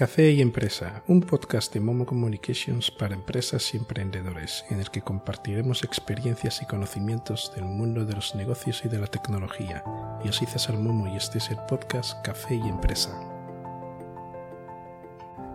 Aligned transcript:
Café 0.00 0.30
y 0.30 0.40
Empresa, 0.40 1.02
un 1.08 1.20
podcast 1.20 1.74
de 1.74 1.80
Momo 1.80 2.06
Communications 2.06 2.90
para 2.90 3.14
empresas 3.14 3.74
y 3.74 3.76
emprendedores, 3.76 4.64
en 4.70 4.80
el 4.80 4.90
que 4.90 5.02
compartiremos 5.02 5.84
experiencias 5.84 6.62
y 6.62 6.64
conocimientos 6.64 7.52
del 7.54 7.66
mundo 7.66 8.06
de 8.06 8.14
los 8.14 8.34
negocios 8.34 8.82
y 8.86 8.88
de 8.88 8.98
la 8.98 9.08
tecnología. 9.08 9.84
Yo 10.24 10.32
soy 10.32 10.46
César 10.46 10.78
Momo 10.78 11.06
y 11.12 11.18
este 11.18 11.36
es 11.36 11.50
el 11.50 11.58
podcast 11.68 12.16
Café 12.24 12.54
y 12.54 12.66
Empresa. 12.66 13.10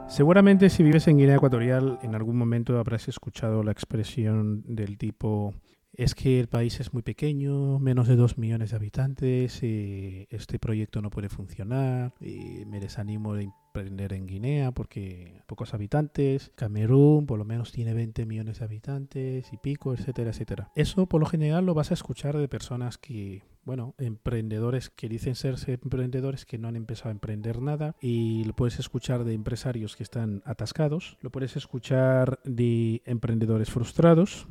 Seguramente 0.07 0.69
si 0.69 0.83
vives 0.83 1.07
en 1.07 1.17
Guinea 1.17 1.37
Ecuatorial 1.37 1.97
en 2.03 2.13
algún 2.13 2.37
momento 2.37 2.77
habrás 2.77 3.07
escuchado 3.07 3.63
la 3.63 3.71
expresión 3.71 4.61
del 4.67 4.99
tipo 4.99 5.55
es 5.97 6.15
que 6.15 6.39
el 6.39 6.47
país 6.47 6.79
es 6.79 6.93
muy 6.93 7.01
pequeño, 7.01 7.79
menos 7.79 8.07
de 8.07 8.15
dos 8.15 8.37
millones 8.37 8.71
de 8.71 8.75
habitantes, 8.75 9.63
y 9.63 10.27
este 10.29 10.59
proyecto 10.59 11.01
no 11.01 11.09
puede 11.09 11.29
funcionar, 11.29 12.13
y 12.19 12.65
me 12.65 12.79
desanimo 12.79 13.33
de 13.33 13.43
emprender 13.43 14.13
en 14.13 14.25
Guinea 14.25 14.71
porque 14.71 15.41
pocos 15.47 15.73
habitantes, 15.73 16.51
Camerún 16.55 17.25
por 17.25 17.37
lo 17.37 17.43
menos 17.43 17.73
tiene 17.73 17.93
20 17.93 18.25
millones 18.25 18.59
de 18.59 18.65
habitantes 18.65 19.51
y 19.51 19.57
pico, 19.57 19.93
etcétera, 19.93 20.29
etcétera. 20.29 20.71
Eso 20.75 21.07
por 21.07 21.19
lo 21.19 21.25
general 21.25 21.65
lo 21.65 21.73
vas 21.73 21.91
a 21.91 21.95
escuchar 21.95 22.37
de 22.37 22.47
personas 22.47 22.97
que 22.97 23.43
bueno, 23.65 23.95
emprendedores 23.97 24.91
que 24.91 25.09
dicen 25.09 25.33
ser 25.35 25.55
emprendedores 25.67 26.45
que 26.45 26.59
no 26.59 26.67
han 26.67 26.75
empezado 26.75 27.09
a 27.09 27.13
emprender 27.13 27.61
nada 27.61 27.95
y 27.99 28.43
lo 28.43 28.53
puedes 28.55 28.79
escuchar 28.79 29.23
de 29.23 29.33
empresarios 29.33 29.95
que 29.95 30.03
están 30.03 30.43
atascados, 30.45 31.17
lo 31.21 31.31
puedes 31.31 31.57
escuchar 31.57 32.39
de 32.45 33.01
emprendedores 33.05 33.71
frustrados, 33.71 34.47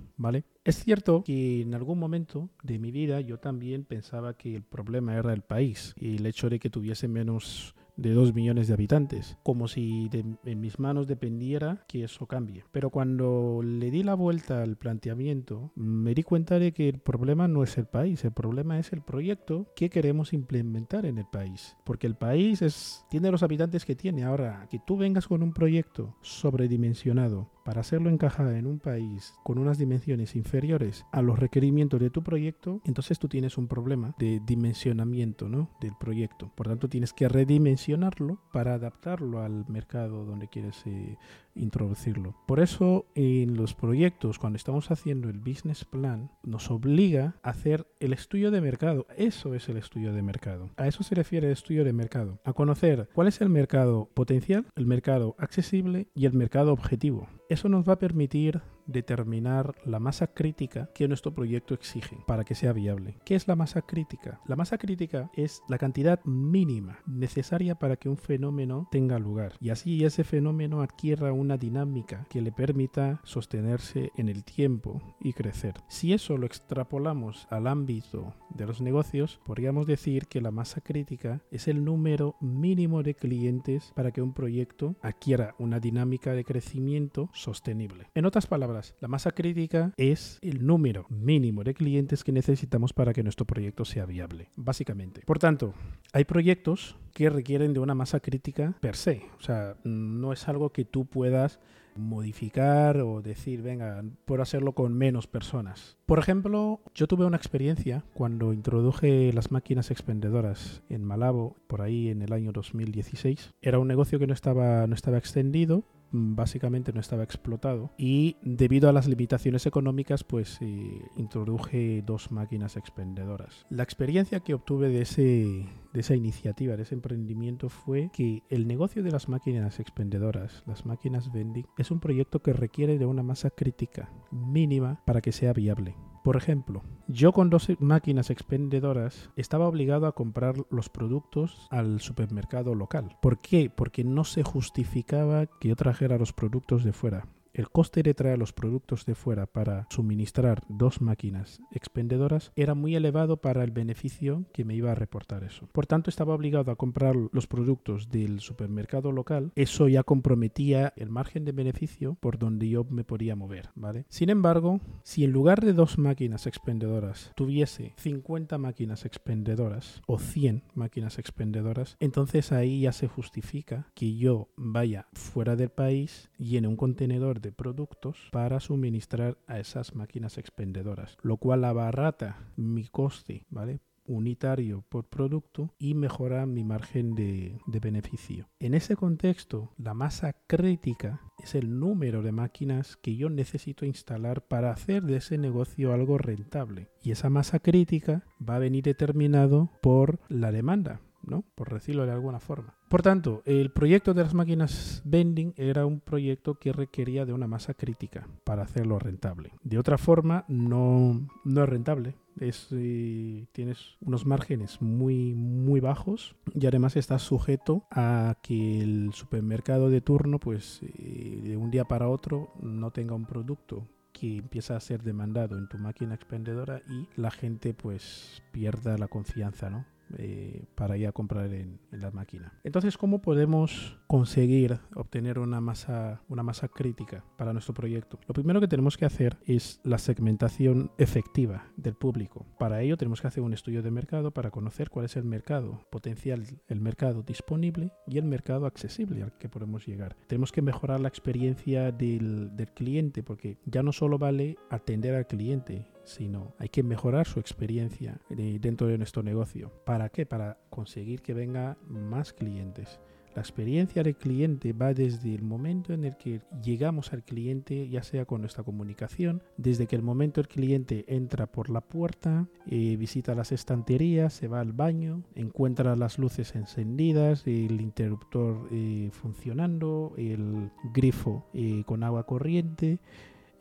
Es 0.65 0.83
cierto 0.83 1.23
que 1.25 1.63
en 1.63 1.75
algún 1.75 1.99
momento 1.99 2.49
de 2.63 2.79
mi 2.79 2.91
vida 2.91 3.21
yo 3.21 3.39
también 3.39 3.85
pensaba 3.85 4.37
que 4.37 4.55
el 4.55 4.63
problema 4.63 5.15
era 5.17 5.33
el 5.33 5.43
país 5.43 5.95
y 5.97 6.17
el 6.17 6.27
hecho 6.27 6.49
de 6.49 6.59
que 6.59 6.71
tuviese 6.71 7.09
menos 7.09 7.75
de 7.97 8.13
2 8.13 8.35
millones 8.35 8.67
de 8.67 8.75
habitantes, 8.75 9.39
como 9.43 9.69
si 9.69 10.11
en 10.13 10.61
mis 10.61 10.79
manos 10.79 11.07
dependiera 11.07 11.85
que 11.87 12.05
eso 12.05 12.27
cambie. 12.27 12.65
Pero 12.73 12.91
cuando 12.91 13.61
le 13.63 13.91
di 13.91 14.03
la 14.03 14.15
vuelta 14.15 14.63
al 14.63 14.77
planteamiento, 14.77 15.71
me 15.77 16.15
di 16.15 16.23
cuenta 16.23 16.59
de 16.59 16.73
que 16.73 16.89
el 16.89 16.99
problema 16.99 17.47
no 17.47 17.63
es 17.63 17.79
el 17.79 17.87
país, 17.87 18.25
el 18.25 18.33
problema 18.33 18.79
es 18.79 18.93
el 18.93 19.03
proyecto 19.03 19.69
que 19.77 19.91
queremos 19.91 20.33
implementar 20.33 21.07
en 21.07 21.19
el 21.19 21.27
país. 21.27 21.77
Porque 21.85 22.07
el 22.07 22.17
país 22.17 23.05
tiene 23.11 23.31
los 23.31 23.43
habitantes 23.43 23.85
que 23.85 23.95
tiene. 23.95 24.25
Ahora, 24.25 24.67
que 24.71 24.81
tú 24.85 24.97
vengas 24.97 25.29
con 25.29 25.43
un 25.43 25.53
proyecto 25.53 26.17
sobredimensionado, 26.21 27.51
para 27.65 27.81
hacerlo 27.81 28.11
encajar 28.11 28.55
en 28.55 28.67
un 28.67 28.79
país 28.79 29.35
con 29.43 29.59
unas 29.59 29.79
dimensiones 29.79 30.37
inferiores 30.37 31.07
a 31.13 31.23
los 31.23 31.39
requerimientos 31.39 32.01
de 32.01 32.11
tu 32.11 32.23
proyecto, 32.23 32.81
entonces 32.85 33.19
tú 33.19 33.29
tienes 33.29 33.59
un 33.59 33.69
problema 33.69 34.15
de 34.19 34.41
dimensionamiento 34.45 35.49
¿no? 35.49 35.71
del 35.81 35.93
proyecto. 35.99 36.53
Por 36.55 36.69
tanto, 36.69 36.89
tienes 36.89 37.13
que 37.13 37.29
redimensionarlo 37.29 38.41
para 38.53 38.75
adaptarlo 38.75 39.41
al 39.41 39.65
mercado 39.69 40.25
donde 40.25 40.49
quieres 40.49 40.83
eh, 40.87 41.17
introducirlo. 41.55 42.37
Por 42.47 42.61
eso 42.61 43.07
en 43.15 43.57
los 43.57 43.75
proyectos, 43.75 44.39
cuando 44.39 44.57
estamos 44.57 44.91
haciendo 44.91 45.29
el 45.29 45.39
business 45.39 45.85
plan, 45.85 46.31
nos 46.43 46.71
obliga 46.71 47.37
a 47.43 47.51
hacer 47.51 47.87
el 48.01 48.13
estudio 48.13 48.51
de 48.51 48.61
mercado. 48.61 49.07
Eso 49.17 49.55
es 49.55 49.69
el 49.69 49.77
estudio 49.77 50.13
de 50.13 50.23
mercado. 50.23 50.71
A 50.77 50.87
eso 50.87 51.03
se 51.03 51.15
refiere 51.15 51.47
el 51.47 51.53
estudio 51.53 51.85
de 51.85 51.93
mercado. 51.93 52.41
A 52.45 52.53
conocer 52.53 53.09
cuál 53.15 53.29
es 53.29 53.41
el 53.41 53.49
mercado 53.49 54.11
potencial, 54.15 54.67
el 54.77 54.87
mercado 54.87 55.37
accesible 55.39 56.09
y 56.15 56.27
el 56.27 56.35
mercado 56.35 56.73
objetivo. 56.73 57.29
Eso 57.49 57.69
nos 57.69 57.87
va 57.87 57.95
a 57.95 57.99
permitir 57.99 58.61
determinar 58.87 59.75
la 59.85 59.99
masa 59.99 60.29
crítica 60.29 60.91
que 60.95 61.09
nuestro 61.09 61.35
proyecto 61.35 61.75
exige 61.75 62.19
para 62.27 62.45
que 62.45 62.55
sea 62.55 62.73
viable. 62.73 63.19
¿Qué 63.25 63.35
es 63.35 63.49
la 63.49 63.57
masa 63.57 63.83
crítica? 63.83 64.41
La 64.47 64.57
masa 64.57 64.79
crítica 64.79 65.31
es 65.35 65.63
la 65.69 65.79
cantidad 65.79 66.23
mínima 66.25 66.99
necesaria 67.07 67.75
para 67.75 67.97
que 67.97 68.09
un 68.09 68.17
fenómeno 68.17 68.89
tenga 68.91 69.19
lugar 69.19 69.55
y 69.61 69.71
así 69.71 70.05
ese 70.05 70.25
fenómeno 70.25 70.83
adquiera 70.83 71.33
una 71.33 71.57
dinámica 71.57 72.27
que 72.29 72.41
le 72.41 72.53
permita 72.53 73.21
sostenerse 73.25 74.13
en 74.17 74.29
el 74.29 74.45
tiempo 74.45 75.01
y 75.21 75.33
crecer. 75.33 75.75
Si 75.89 76.13
eso 76.13 76.37
lo 76.37 76.47
extrapolamos 76.47 77.47
al 77.51 77.67
ámbito 77.67 78.35
de 78.51 78.67
los 78.67 78.81
negocios, 78.81 79.41
podríamos 79.45 79.87
decir 79.87 80.27
que 80.27 80.41
la 80.41 80.51
masa 80.51 80.81
crítica 80.81 81.41
es 81.51 81.69
el 81.69 81.85
número 81.85 82.37
mínimo 82.41 83.03
de 83.03 83.15
clientes 83.15 83.93
para 83.95 84.13
que 84.13 84.23
un 84.23 84.33
proyecto 84.33 84.97
adquiera 85.03 85.55
una 85.59 85.81
dinámica 85.81 86.33
de 86.33 86.45
crecimiento 86.45 87.31
sostenible. 87.33 88.09
En 88.15 88.27
otras 88.27 88.47
palabras, 88.47 88.74
la 89.01 89.09
masa 89.09 89.33
crítica 89.33 89.93
es 89.97 90.39
el 90.43 90.67
número 90.67 91.07
mínimo 91.09 91.65
de 91.65 91.75
clientes 91.75 92.25
que 92.25 92.33
necesitamos 92.33 92.93
para 92.93 93.13
que 93.13 93.23
nuestro 93.23 93.47
proyecto 93.47 93.85
sea 93.85 94.07
viable, 94.07 94.51
básicamente. 94.57 95.23
Por 95.25 95.39
tanto, 95.39 95.75
hay 96.13 96.25
proyectos 96.25 96.97
que 97.13 97.31
requieren 97.31 97.73
de 97.73 97.81
una 97.81 97.95
masa 97.95 98.21
crítica 98.21 98.77
per 98.81 98.97
se. 98.97 99.23
O 99.39 99.43
sea, 99.43 99.77
no 99.85 100.33
es 100.33 100.49
algo 100.49 100.71
que 100.71 100.85
tú 100.85 101.07
puedas 101.07 101.61
modificar 101.97 103.01
o 103.01 103.23
decir, 103.23 103.63
venga, 103.63 104.03
puedo 104.25 104.43
hacerlo 104.43 104.73
con 104.73 104.95
menos 104.95 105.27
personas. 105.27 105.97
Por 106.07 106.19
ejemplo, 106.19 106.81
yo 106.95 107.07
tuve 107.07 107.25
una 107.25 107.37
experiencia 107.37 108.05
cuando 108.15 108.53
introduje 108.53 109.33
las 109.33 109.51
máquinas 109.51 109.91
expendedoras 109.91 110.83
en 110.89 111.05
Malabo, 111.05 111.57
por 111.67 111.83
ahí 111.83 112.09
en 112.09 112.23
el 112.23 112.33
año 112.33 112.53
2016. 112.53 113.53
Era 113.63 113.79
un 113.79 113.89
negocio 113.89 114.19
que 114.19 114.27
no 114.27 114.35
estaba, 114.35 114.87
no 114.87 114.95
estaba 114.95 115.19
extendido, 115.19 115.85
básicamente 116.15 116.93
no 116.93 117.01
estaba 117.01 117.25
explotado 117.25 117.91
y 117.99 118.37
debido 118.43 118.89
a 118.89 118.93
las 118.93 119.09
limitaciones 119.09 119.67
económicas 119.67 120.23
pues 120.23 120.59
eh, 120.61 121.03
introduje 121.17 122.03
dos 122.07 122.31
máquinas 122.31 122.77
expendedoras. 122.77 123.67
La 123.69 123.83
experiencia 123.83 124.41
que 124.41 124.55
obtuve 124.55 124.89
de, 124.89 125.03
ese, 125.03 125.67
de 125.93 126.01
esa 126.01 126.15
iniciativa, 126.15 126.77
de 126.77 126.85
ese 126.85 126.95
emprendimiento 126.95 127.69
fue 127.69 128.11
que 128.13 128.43
el 128.49 128.69
negocio 128.69 129.03
de 129.03 129.11
las 129.11 129.29
máquinas 129.29 129.81
expendedoras, 129.81 130.63
las 130.67 130.87
máquinas 130.87 131.33
vending, 131.33 131.67
es 131.79 131.91
un 131.91 132.01
proyecto 132.01 132.43
que 132.43 132.53
requiere 132.53 132.97
de 132.99 133.07
una 133.07 133.23
masa 133.23 133.51
crítica 133.51 134.11
mínima 134.31 135.03
para 135.05 135.21
que 135.21 135.33
sea 135.33 135.53
viable. 135.53 135.97
Por 136.25 136.39
ejemplo, 136.39 136.83
yo 137.07 137.33
con 137.33 137.51
dos 137.51 137.69
máquinas 137.81 138.31
expendedoras 138.31 139.29
estaba 139.37 139.69
obligado 139.69 140.07
a 140.07 140.15
comprar 140.15 140.55
los 140.71 140.89
productos 140.89 141.69
al 141.71 142.01
supermercado 142.01 142.75
local. 142.75 143.19
¿Por 143.21 143.41
qué? 143.43 143.69
Porque 143.69 144.05
no 144.05 144.25
se 144.25 144.43
justificaba 144.43 145.45
que 145.45 145.69
yo 145.69 145.77
trajera 145.77 146.17
los 146.17 146.33
productos 146.33 146.83
de 146.83 146.95
fuera 146.95 147.27
el 147.55 147.71
coste 147.71 148.03
de 148.03 148.15
traer 148.15 148.39
los 148.39 148.53
productos 148.53 149.07
de 149.07 149.15
fuera 149.15 149.47
para 149.47 149.87
suministrar 149.91 150.63
dos 150.69 151.01
máquinas 151.01 151.61
expendedoras 151.71 152.53
era 152.57 152.75
muy 152.75 152.97
elevado 152.97 153.37
para 153.39 153.63
el 153.63 153.71
beneficio 153.71 154.45
que 154.53 154.65
me 154.65 154.75
iba 154.75 154.91
a 154.91 154.97
reportar 154.97 155.45
eso. 155.45 155.69
Por 155.73 155.87
tanto, 155.87 156.11
estaba 156.11 156.35
obligado 156.35 156.73
a 156.73 156.77
comprar 156.77 157.15
los 157.15 157.47
productos 157.47 158.11
del 158.11 158.41
supermercado 158.41 159.13
local. 159.13 159.53
Eso 159.55 159.89
ya 159.89 160.03
comprometía 160.03 160.93
el 160.97 161.11
margen 161.11 161.45
de 161.45 161.53
beneficio 161.53 162.17
por 162.21 162.39
donde 162.39 162.69
yo 162.69 162.85
me 162.85 163.05
podía 163.05 163.37
mover, 163.37 163.71
¿vale? 163.77 164.05
Sin 164.09 164.31
embargo, 164.31 164.81
si 165.05 165.25
en 165.25 165.31
lugar 165.31 165.65
de 165.65 165.73
dos 165.73 165.97
máquinas 165.97 166.47
expendedoras 166.47 167.33
tuviese 167.37 167.95
50 167.99 168.59
máquinas 168.59 169.05
expendedoras 169.05 170.03
o 170.07 170.19
100 170.19 170.65
máquinas 170.75 171.19
expendedoras, 171.19 171.97
entonces 172.01 172.51
ahí 172.51 172.81
ya 172.81 172.93
se 172.93 173.07
justifica 173.07 173.87
que 173.95 174.17
yo 174.17 174.49
vaya 174.57 175.07
fuera 175.13 175.55
del 175.55 175.71
país, 175.71 176.31
llene 176.39 176.67
un 176.67 176.77
contenedor 176.77 177.41
de 177.45 177.53
productos 177.53 178.29
para 178.33 178.59
suministrar 178.59 179.39
a 179.47 179.61
esas 179.61 179.95
máquinas 179.95 180.39
expendedoras, 180.39 181.17
lo 181.23 181.37
cual 181.37 181.65
abarata 181.65 182.51
mi 182.57 182.89
coste, 182.89 183.47
¿vale? 183.51 183.81
unitario 184.07 184.85
por 184.89 185.07
producto 185.07 185.75
y 185.79 185.95
mejora 185.95 186.47
mi 186.47 186.65
margen 186.65 187.15
de, 187.15 187.59
de, 187.67 187.81
beneficio. 187.81 188.49
En 188.59 188.75
ese 188.75 188.97
contexto, 188.97 189.73
la 189.79 189.95
masa 189.95 190.35
crítica 190.47 191.21
es 191.43 191.55
el 191.55 191.79
número 191.79 192.23
de 192.23 192.33
máquinas 192.33 192.97
que 192.97 193.17
yo 193.17 193.31
necesito 193.31 193.87
instalar 193.87 194.43
para 194.43 194.73
hacer 194.73 195.05
de 195.05 195.17
ese 195.17 195.39
negocio 195.39 195.93
algo 195.93 196.19
rentable. 196.19 196.89
Y 197.03 197.13
esa 197.13 197.31
masa 197.31 197.61
crítica 197.61 198.25
va 198.47 198.57
a 198.57 198.61
venir 198.61 198.85
determinado 198.85 199.71
por 199.81 200.21
la 200.29 200.53
demanda. 200.53 201.01
¿No? 201.27 201.45
Por 201.55 201.73
decirlo 201.73 202.07
de 202.07 202.13
alguna 202.13 202.41
forma. 202.41 202.75
Por 202.89 203.03
tanto, 203.03 203.43
el 203.45 203.71
proyecto 203.71 204.15
de 204.15 204.23
las 204.23 204.35
máquinas 204.35 205.03
vending 205.05 205.55
era 205.57 205.87
un 205.87 206.01
proyecto 206.01 206.55
que 206.59 206.73
requería 206.73 207.25
de 207.25 207.33
una 207.33 207.47
masa 207.47 207.75
crítica 207.75 208.29
para 208.45 208.63
hacerlo 208.63 208.99
rentable. 208.99 209.53
De 209.63 209.79
otra 209.79 209.99
forma, 209.99 210.45
no, 210.49 211.27
es 211.45 211.69
rentable. 211.69 212.17
Es, 212.41 212.69
eh, 212.73 213.47
tienes 213.53 213.97
unos 214.01 214.27
márgenes 214.27 214.83
muy, 214.83 215.35
muy 215.35 215.81
bajos 215.81 216.35
y 216.53 216.67
además 216.67 216.97
estás 216.97 217.23
sujeto 217.23 217.87
a 217.91 218.37
que 218.43 218.81
el 218.81 219.13
supermercado 219.13 219.89
de 219.89 220.01
turno, 220.01 220.41
pues 220.41 220.81
eh, 220.83 221.41
de 221.43 221.57
un 221.57 221.71
día 221.71 221.85
para 221.85 222.09
otro, 222.09 222.53
no 222.61 222.91
tenga 222.91 223.15
un 223.15 223.27
producto 223.27 223.87
que 224.13 224.37
empieza 224.39 224.77
a 224.77 224.81
ser 224.81 225.03
demandado 225.03 225.59
en 225.59 225.69
tu 225.69 225.77
máquina 225.77 226.15
expendedora 226.15 226.81
y 226.89 227.09
la 227.21 227.31
gente 227.31 227.75
pues 227.75 228.43
pierda 228.53 228.97
la 228.97 229.09
confianza 229.09 229.69
¿no? 229.69 229.85
Eh, 230.19 230.65
para 230.75 230.97
ir 230.97 231.07
a 231.07 231.13
comprar 231.13 231.53
en, 231.53 231.81
la 231.91 232.11
máquina. 232.11 232.53
Entonces, 232.63 232.99
¿cómo 232.99 233.23
podemos 233.23 233.99
conseguir 234.07 234.79
obtener 234.95 235.39
una 235.39 235.61
masa, 235.61 236.23
una 236.29 236.43
masa 236.43 236.69
crítica 236.69 237.25
para 237.37 237.53
nuestro 237.53 237.75
proyecto? 237.75 238.19
Lo 238.27 238.35
primero 238.35 238.61
que 238.61 238.69
tenemos 238.69 238.97
que 238.97 239.05
hacer 239.07 239.39
es 239.47 239.81
la 239.83 239.99
segmentación 239.99 240.91
efectiva 240.99 241.67
del 241.77 241.95
público. 241.95 242.47
Para 242.59 242.83
ello 242.83 242.97
tenemos 242.97 243.21
que 243.21 243.29
hacer 243.29 243.43
un 243.43 243.55
estudio 243.55 243.83
de 243.83 243.91
mercado 243.91 244.33
para 244.33 244.51
conocer 244.51 244.91
cuál 244.91 245.07
es 245.07 245.17
el 245.17 245.25
mercado 245.25 245.81
potencial, 245.91 246.45
el 246.69 246.81
mercado 246.81 247.23
disponible 247.23 247.93
y 248.07 248.19
el 248.19 248.25
mercado 248.25 248.67
accesible 248.67 249.23
al 249.23 249.33
que 249.39 249.49
podemos 249.49 249.87
llegar. 249.87 250.17
Tenemos 250.27 250.53
que 250.53 250.63
mejorar 250.63 251.01
la 251.01 251.09
experiencia 251.09 251.93
del, 251.93 252.55
del 252.57 252.73
cliente 252.73 253.23
porque 253.23 253.59
ya 253.65 253.83
no 253.83 253.93
solo 253.93 254.19
vale 254.19 254.59
atender 254.71 255.15
al 255.15 255.27
cliente, 255.27 255.87
sino 256.05 256.55
hay 256.59 256.69
que 256.69 256.83
mejorar 256.83 257.27
su 257.27 257.41
experiencia 257.41 258.21
dentro 258.29 258.87
de 258.87 258.99
nuestro 258.99 259.23
negocio. 259.23 259.73
¿Para 259.85 260.09
qué? 260.09 260.27
Para 260.27 260.59
conseguir 260.71 261.23
que 261.23 261.35
venga 261.35 261.77
más 261.89 262.33
clientes. 262.33 263.01
La 263.35 263.43
experiencia 263.43 264.05
del 264.05 264.15
cliente 264.15 264.73
va 264.73 264.95
desde 264.95 265.35
el 265.35 265.43
momento 265.43 265.93
en 265.93 266.05
el 266.05 266.17
que 266.17 266.41
llegamos 266.63 267.13
al 267.13 267.25
cliente, 267.25 267.89
ya 267.89 268.05
sea 268.05 268.27
con 268.27 268.43
nuestra 268.43 268.63
comunicación, 268.63 269.43
desde 269.57 269.89
que 269.89 269.97
el 269.97 270.03
momento 270.03 270.41
el 270.41 270.47
cliente 270.47 271.05
entra 271.09 271.49
por 271.49 271.69
la 271.69 271.81
puerta, 271.81 272.47
eh, 272.67 272.97
visita 272.97 273.35
las 273.35 273.51
estanterías, 273.51 274.35
se 274.35 274.47
va 274.47 274.61
al 274.61 274.73
baño, 274.73 275.25
encuentra 275.35 275.97
las 275.97 276.17
luces 276.17 276.55
encendidas, 276.55 277.45
el 277.49 277.81
interruptor 277.81 278.69
eh, 278.71 279.11
funcionando, 279.13 280.13
el 280.17 280.71
grifo 280.93 281.45
eh, 281.55 281.83
con 281.87 282.05
agua 282.05 282.27
corriente, 282.27 283.01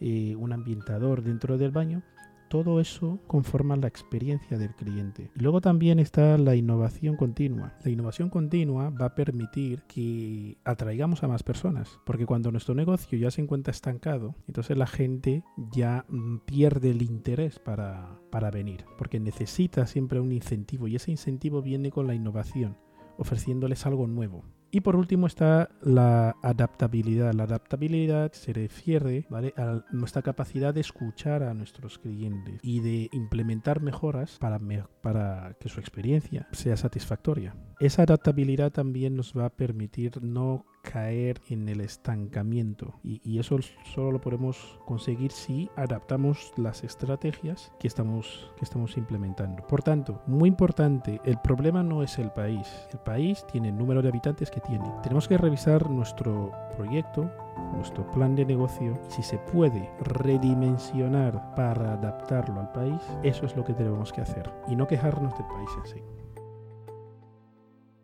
un 0.01 0.51
ambientador 0.51 1.23
dentro 1.23 1.57
del 1.57 1.71
baño 1.71 2.03
todo 2.53 2.79
eso 2.79 3.17
conforma 3.25 3.75
la 3.77 3.87
experiencia 3.87 4.59
del 4.59 4.75
cliente. 4.75 5.31
Y 5.35 5.39
luego 5.39 5.59
también 5.59 5.97
está 5.97 6.37
la 6.37 6.55
innovación 6.55 7.15
continua. 7.15 7.73
La 7.83 7.89
innovación 7.89 8.29
continua 8.29 8.91
va 8.91 9.07
a 9.07 9.15
permitir 9.15 9.81
que 9.87 10.59
atraigamos 10.63 11.23
a 11.23 11.27
más 11.27 11.41
personas, 11.41 11.99
porque 12.05 12.27
cuando 12.27 12.51
nuestro 12.51 12.75
negocio 12.75 13.17
ya 13.17 13.31
se 13.31 13.41
encuentra 13.41 13.71
estancado, 13.71 14.35
entonces 14.47 14.77
la 14.77 14.85
gente 14.85 15.43
ya 15.71 16.05
mm, 16.07 16.41
pierde 16.45 16.91
el 16.91 17.01
interés 17.01 17.57
para, 17.57 18.19
para 18.29 18.51
venir, 18.51 18.85
porque 18.99 19.19
necesita 19.19 19.87
siempre 19.87 20.19
un 20.19 20.31
incentivo 20.31 20.87
y 20.87 20.95
ese 20.95 21.09
incentivo 21.09 21.63
viene 21.63 21.89
con 21.89 22.05
la 22.05 22.13
innovación, 22.13 22.77
ofreciéndoles 23.17 23.87
algo 23.87 24.05
nuevo. 24.05 24.45
Y 24.73 24.81
por 24.81 24.95
último 24.95 25.27
está 25.27 25.69
la 25.83 26.35
adaptabilidad. 26.41 27.31
La 27.33 27.43
adaptabilidad 27.43 28.31
se 28.31 28.53
refiere 28.53 29.27
a 29.55 29.83
nuestra 29.91 30.23
capacidad 30.23 30.73
de 30.73 30.81
escuchar 30.81 31.43
a 31.43 31.53
nuestros 31.53 31.99
clientes 31.99 32.59
y 32.63 32.79
de 32.79 33.07
implementar 33.11 33.81
mejoras 33.81 34.39
para, 34.39 34.59
para 35.03 35.55
que 35.59 35.69
su 35.69 35.79
experiencia 35.79 36.47
sea 36.53 36.75
satisfactoria. 36.75 37.55
Esa 37.79 38.01
adaptabilidad 38.01 38.71
también 38.71 39.15
nos 39.15 39.37
va 39.37 39.45
a 39.45 39.51
permitir 39.51 40.23
no 40.23 40.65
caer 40.83 41.41
en 41.49 41.67
el 41.69 41.81
estancamiento 41.81 42.93
y, 43.03 43.39
eso 43.39 43.57
solo 43.83 44.11
lo 44.11 44.21
podemos 44.21 44.79
conseguir 44.85 45.31
si 45.31 45.69
adaptamos 45.75 46.53
las 46.55 46.83
estrategias 46.83 47.71
que 47.79 47.87
estamos, 47.87 48.51
que 48.57 48.63
estamos 48.63 48.95
implementando. 48.95 49.65
Por 49.67 49.81
tanto, 49.81 50.21
muy 50.27 50.49
importante, 50.49 51.19
el 51.25 51.39
problema 51.39 51.81
no 51.83 52.03
es 52.03 52.19
el 52.19 52.31
país. 52.31 52.67
El 52.91 52.99
país 52.99 53.45
tiene 53.51 53.69
el 53.69 53.77
número 53.77 54.01
de 54.01 54.09
habitantes 54.09 54.51
que 54.51 54.61
tiene. 54.61 54.85
Tenemos 55.01 55.27
que 55.27 55.37
revisar 55.37 55.89
nuestro 55.89 56.51
proyecto, 56.77 57.29
nuestro 57.73 58.09
plan 58.11 58.35
de 58.35 58.45
negocio, 58.45 58.93
si 59.07 59.23
se 59.23 59.37
puede 59.37 59.89
redimensionar 60.01 61.55
para 61.55 61.93
adaptarlo 61.93 62.59
al 62.59 62.71
país, 62.71 63.01
eso 63.23 63.45
es 63.45 63.55
lo 63.55 63.63
que 63.63 63.73
tenemos 63.73 64.13
que 64.13 64.21
hacer 64.21 64.49
y 64.67 64.75
no 64.75 64.87
quejarnos 64.87 65.33
del 65.37 65.47
país 65.47 65.69
en 65.77 65.85
sí. 65.87 66.22